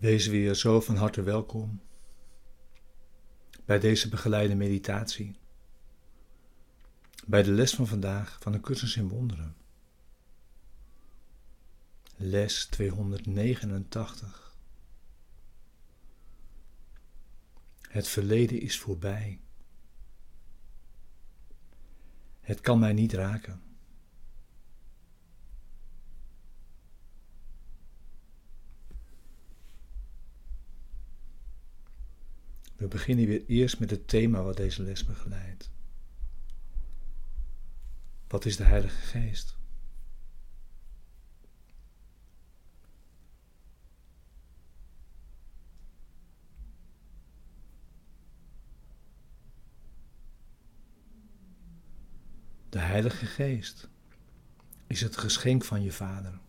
Wees 0.00 0.26
weer 0.26 0.54
zo 0.54 0.80
van 0.80 0.96
harte 0.96 1.22
welkom 1.22 1.80
bij 3.64 3.78
deze 3.78 4.08
begeleide 4.08 4.54
meditatie, 4.54 5.36
bij 7.26 7.42
de 7.42 7.50
les 7.50 7.74
van 7.74 7.86
vandaag 7.86 8.38
van 8.40 8.52
de 8.52 8.60
cursus 8.60 8.96
in 8.96 9.08
wonderen. 9.08 9.56
Les 12.16 12.66
289. 12.66 14.56
Het 17.80 18.08
verleden 18.08 18.60
is 18.60 18.78
voorbij. 18.78 19.40
Het 22.40 22.60
kan 22.60 22.78
mij 22.78 22.92
niet 22.92 23.12
raken. 23.12 23.69
We 32.80 32.88
beginnen 32.88 33.26
weer 33.26 33.46
eerst 33.46 33.78
met 33.78 33.90
het 33.90 34.08
thema 34.08 34.42
wat 34.42 34.56
deze 34.56 34.82
les 34.82 35.04
begeleidt. 35.04 35.70
Wat 38.28 38.44
is 38.44 38.56
de 38.56 38.64
Heilige 38.64 39.00
Geest? 39.00 39.58
De 52.68 52.78
Heilige 52.78 53.26
Geest 53.26 53.88
is 54.86 55.00
het 55.00 55.16
geschenk 55.16 55.64
van 55.64 55.82
je 55.82 55.92
Vader, 55.92 56.40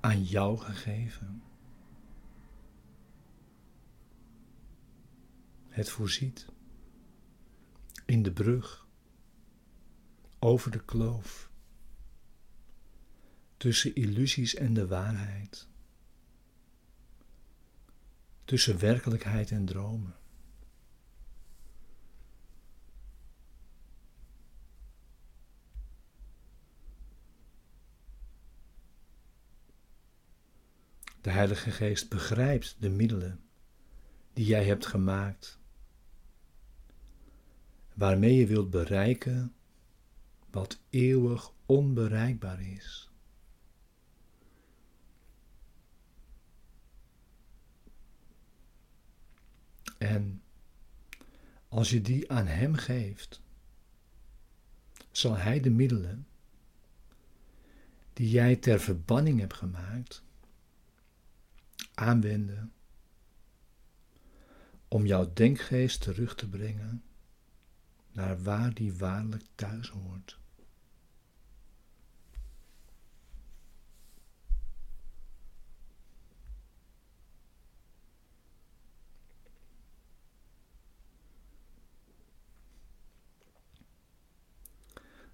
aan 0.00 0.22
jou 0.22 0.58
gegeven. 0.58 1.42
Het 5.76 5.90
voorziet. 5.90 6.46
In 8.06 8.22
de 8.22 8.32
brug. 8.32 8.86
Over 10.38 10.70
de 10.70 10.84
kloof. 10.84 11.50
Tussen 13.56 13.94
illusies 13.94 14.54
en 14.54 14.74
de 14.74 14.86
waarheid, 14.86 15.68
tussen 18.44 18.78
werkelijkheid 18.78 19.50
en 19.50 19.64
dromen. 19.64 20.16
De 31.20 31.30
Heilige 31.30 31.70
Geest 31.70 32.08
begrijpt 32.08 32.76
de 32.80 32.90
middelen 32.90 33.40
die 34.32 34.46
jij 34.46 34.64
hebt 34.64 34.86
gemaakt, 34.86 35.58
waarmee 37.96 38.34
je 38.34 38.46
wilt 38.46 38.70
bereiken 38.70 39.54
wat 40.50 40.80
eeuwig 40.90 41.52
onbereikbaar 41.66 42.60
is. 42.60 43.10
En 49.98 50.42
als 51.68 51.90
je 51.90 52.00
die 52.00 52.30
aan 52.32 52.46
Hem 52.46 52.74
geeft, 52.74 53.42
zal 55.10 55.36
Hij 55.36 55.60
de 55.60 55.70
middelen 55.70 56.26
die 58.12 58.30
jij 58.30 58.56
ter 58.56 58.80
verbanning 58.80 59.40
hebt 59.40 59.54
gemaakt, 59.54 60.22
aanwenden 61.94 62.72
om 64.88 65.06
jouw 65.06 65.32
denkgeest 65.32 66.00
terug 66.00 66.34
te 66.34 66.48
brengen 66.48 67.02
naar 68.16 68.42
waar 68.42 68.74
die 68.74 68.94
waarlijk 68.94 69.44
thuis 69.54 69.88
hoort. 69.88 70.38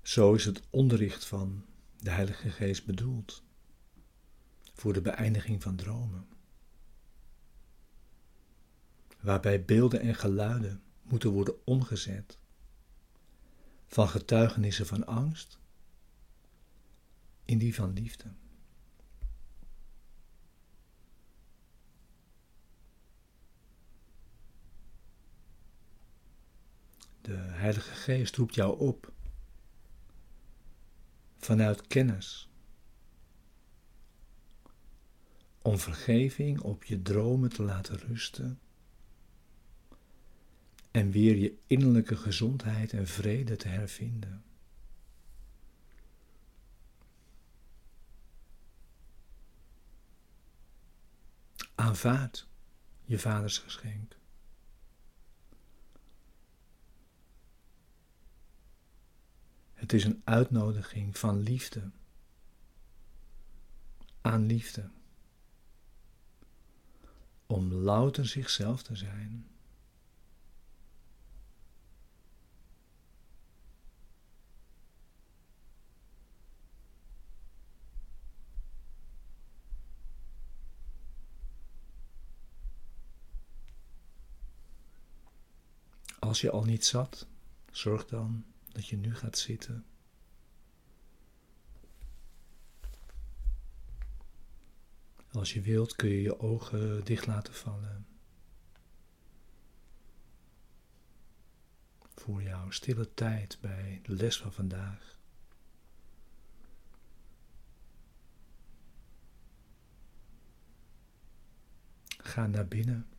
Zo 0.02 0.34
is 0.34 0.44
het 0.44 0.62
onderricht 0.70 1.24
van 1.24 1.64
de 1.98 2.10
Heilige 2.10 2.50
Geest 2.50 2.86
bedoeld 2.86 3.42
voor 4.74 4.92
de 4.92 5.00
beëindiging 5.00 5.62
van 5.62 5.76
dromen, 5.76 6.26
waarbij 9.20 9.64
beelden 9.64 10.00
en 10.00 10.14
geluiden 10.14 10.82
moeten 11.02 11.30
worden 11.30 11.66
omgezet 11.66 12.40
van 13.92 14.08
getuigenissen 14.08 14.86
van 14.86 15.06
angst 15.06 15.58
in 17.44 17.58
die 17.58 17.74
van 17.74 17.92
liefde. 17.92 18.32
De 27.20 27.36
Heilige 27.36 27.94
Geest 27.94 28.36
roept 28.36 28.54
jou 28.54 28.78
op 28.78 29.12
vanuit 31.36 31.86
kennis 31.86 32.48
om 35.62 35.78
vergeving 35.78 36.60
op 36.60 36.84
je 36.84 37.02
dromen 37.02 37.50
te 37.50 37.62
laten 37.62 37.96
rusten 37.98 38.60
en 40.92 41.10
weer 41.10 41.36
je 41.36 41.58
innerlijke 41.66 42.16
gezondheid 42.16 42.92
en 42.92 43.06
vrede 43.06 43.56
te 43.56 43.68
hervinden. 43.68 44.44
Aanvaard 51.74 52.46
je 53.04 53.18
vaders 53.18 53.58
geschenk. 53.58 54.16
Het 59.72 59.92
is 59.92 60.04
een 60.04 60.22
uitnodiging 60.24 61.18
van 61.18 61.38
liefde 61.38 61.90
aan 64.20 64.46
liefde 64.46 64.90
om 67.46 67.72
louter 67.72 68.26
zichzelf 68.26 68.82
te 68.82 68.96
zijn. 68.96 69.51
Als 86.32 86.40
je 86.40 86.50
al 86.50 86.64
niet 86.64 86.84
zat, 86.84 87.26
zorg 87.70 88.06
dan 88.06 88.44
dat 88.68 88.86
je 88.86 88.96
nu 88.96 89.14
gaat 89.14 89.38
zitten. 89.38 89.84
Als 95.32 95.52
je 95.52 95.60
wilt 95.60 95.96
kun 95.96 96.08
je 96.08 96.22
je 96.22 96.38
ogen 96.38 97.04
dicht 97.04 97.26
laten 97.26 97.54
vallen. 97.54 98.06
Voor 102.14 102.42
jouw 102.42 102.70
stille 102.70 103.14
tijd 103.14 103.58
bij 103.60 104.00
de 104.02 104.12
les 104.14 104.38
van 104.38 104.52
vandaag. 104.52 105.18
Ga 112.08 112.46
naar 112.46 112.68
binnen. 112.68 113.11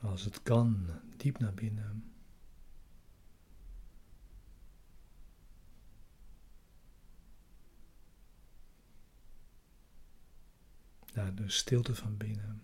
Als 0.00 0.24
het 0.24 0.42
kan, 0.42 0.86
diep 1.16 1.38
naar 1.38 1.54
binnen. 1.54 2.12
Naar 11.14 11.34
de 11.34 11.48
stilte 11.48 11.94
van 11.94 12.16
binnen. 12.16 12.62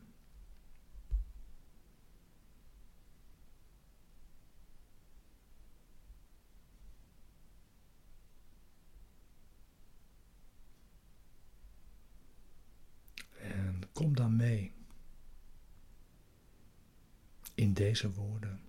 deze 17.76 18.12
woorden, 18.12 18.60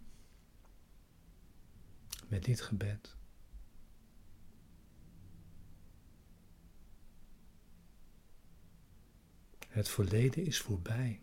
met 2.28 2.44
dit 2.44 2.62
gebed. 2.62 3.16
Het 9.68 9.90
verleden 9.90 10.46
is 10.46 10.60
voorbij. 10.60 11.22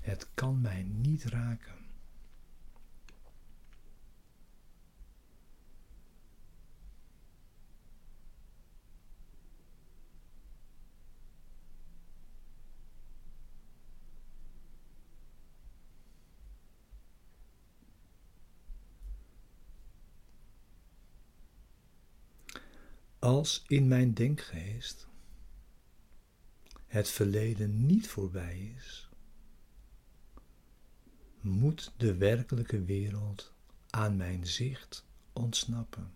Het 0.00 0.34
kan 0.34 0.60
mij 0.60 0.82
niet 0.82 1.24
raken. 1.24 1.83
Als 23.24 23.64
in 23.66 23.88
mijn 23.88 24.14
denkgeest 24.14 25.06
het 26.86 27.08
verleden 27.08 27.86
niet 27.86 28.08
voorbij 28.08 28.74
is, 28.76 29.08
moet 31.40 31.92
de 31.96 32.14
werkelijke 32.16 32.84
wereld 32.84 33.52
aan 33.90 34.16
mijn 34.16 34.46
zicht 34.46 35.06
ontsnappen. 35.32 36.14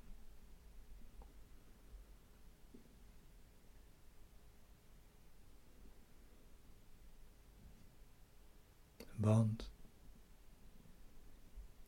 Want 9.16 9.70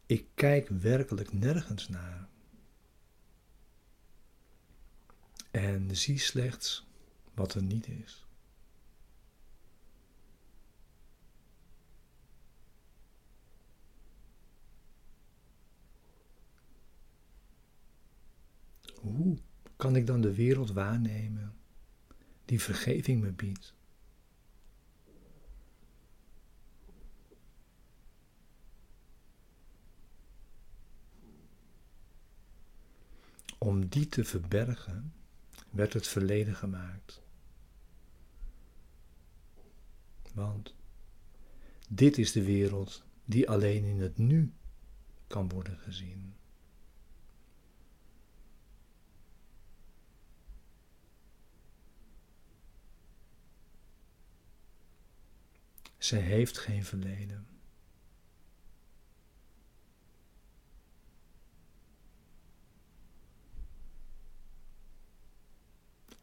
ik 0.07 0.27
kijk 0.35 0.69
werkelijk 0.69 1.33
nergens 1.33 1.89
naar. 1.89 2.29
En 5.51 5.97
zie 5.97 6.19
slechts 6.19 6.87
wat 7.35 7.55
er 7.55 7.63
niet 7.63 7.89
is. 7.89 8.27
Hoe 19.01 19.39
kan 19.77 19.97
ik 19.97 20.07
dan 20.07 20.21
de 20.21 20.35
wereld 20.35 20.71
waarnemen 20.71 21.55
die 22.45 22.61
vergeving 22.61 23.21
me 23.21 23.33
biedt? 23.33 23.75
Om 33.59 33.89
die 33.89 34.07
te 34.07 34.25
verbergen 34.25 35.13
werd 35.71 35.93
het 35.93 36.09
verleden 36.09 36.55
gemaakt. 36.55 37.23
Want 40.35 40.75
dit 41.89 42.19
is 42.19 42.33
de 42.33 42.45
wereld 42.45 43.05
die 43.25 43.49
alleen 43.49 43.85
in 43.85 44.01
het 44.01 44.19
nu 44.19 44.53
kan 45.27 45.49
worden 45.49 45.79
gezien. 45.79 46.35
Ze 55.99 56.17
heeft 56.17 56.59
geen 56.59 56.85
verleden. 56.85 57.60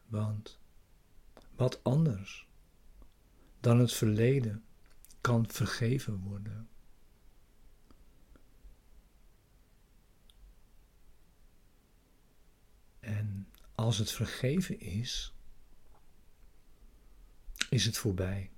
Want 0.07 0.59
wat 1.55 1.83
anders 1.83 2.47
dan 3.59 3.79
het 3.79 3.93
verleden 3.93 4.63
kan 5.21 5.49
vergeven 5.49 6.19
worden. 6.19 6.69
En 12.99 13.51
als 13.75 13.97
het 13.97 14.11
vergeven 14.11 14.79
is, 14.79 15.33
is 17.69 17.85
het 17.85 17.97
voorbij. 17.97 18.51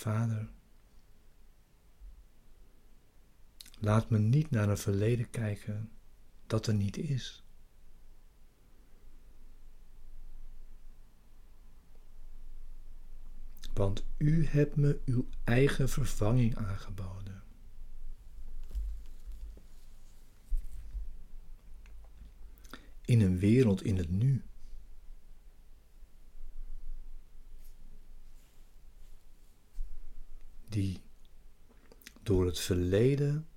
Vader, 0.00 0.48
laat 3.78 4.10
me 4.10 4.18
niet 4.18 4.50
naar 4.50 4.68
een 4.68 4.78
verleden 4.78 5.30
kijken 5.30 5.90
dat 6.46 6.66
er 6.66 6.74
niet 6.74 6.96
is. 6.96 7.44
Want 13.74 14.04
u 14.16 14.46
hebt 14.46 14.76
me 14.76 15.00
uw 15.04 15.28
eigen 15.44 15.88
vervanging 15.88 16.56
aangeboden. 16.56 17.42
In 23.04 23.20
een 23.20 23.38
wereld 23.38 23.82
in 23.82 23.96
het 23.96 24.10
nu. 24.10 24.44
Die 30.70 31.02
door 32.22 32.46
het 32.46 32.58
verleden 32.58 33.48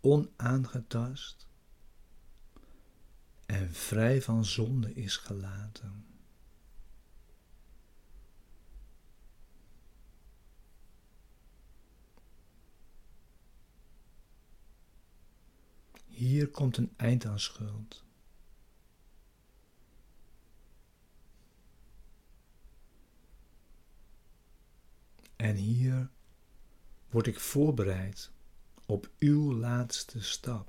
onaangetast 0.00 1.48
en 3.46 3.72
vrij 3.72 4.22
van 4.22 4.44
zonde 4.44 4.94
is 4.94 5.16
gelaten. 5.16 6.04
Hier 16.06 16.48
komt 16.48 16.76
een 16.76 16.92
eind 16.96 17.24
aan 17.24 17.40
schuld. 17.40 18.04
En 25.36 25.56
hier 25.56 26.10
word 27.16 27.28
ik 27.28 27.40
voorbereid 27.40 28.30
op 28.86 29.10
uw 29.18 29.54
laatste 29.54 30.22
stap. 30.22 30.68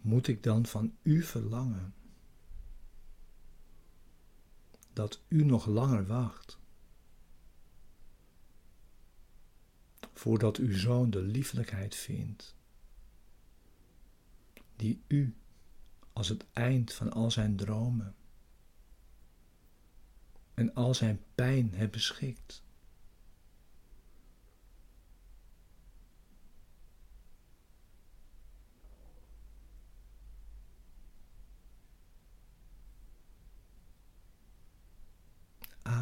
Moet 0.00 0.28
ik 0.28 0.42
dan 0.42 0.66
van 0.66 0.96
u 1.02 1.22
verlangen? 1.22 1.94
Dat 4.94 5.20
u 5.28 5.44
nog 5.44 5.66
langer 5.66 6.06
wacht. 6.06 6.58
Voordat 10.12 10.56
uw 10.56 10.76
zoon 10.76 11.10
de 11.10 11.22
lieflijkheid 11.22 11.94
vindt, 11.94 12.56
die 14.76 15.02
u 15.06 15.36
als 16.12 16.28
het 16.28 16.44
eind 16.52 16.92
van 16.92 17.12
al 17.12 17.30
zijn 17.30 17.56
dromen 17.56 18.14
en 20.54 20.74
al 20.74 20.94
zijn 20.94 21.20
pijn 21.34 21.74
hebt 21.74 21.92
beschikt. 21.92 22.63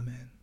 Amen. 0.03 0.42